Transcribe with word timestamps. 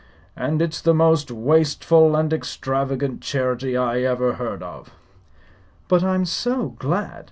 And 0.35 0.63
it's 0.63 0.81
the 0.81 0.95
most 0.95 1.29
wasteful 1.29 2.15
and 2.15 2.33
extravagant 2.33 3.21
charity 3.21 3.77
I 3.77 3.99
ever 3.99 4.33
heard 4.33 4.63
of." 4.63 4.89
"But 5.87 6.03
I'm 6.03 6.25
so 6.25 6.69
glad!" 6.79 7.19